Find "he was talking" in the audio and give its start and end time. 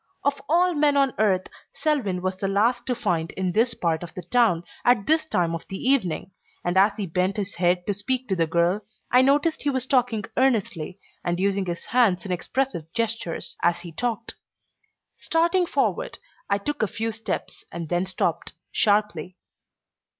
9.61-10.25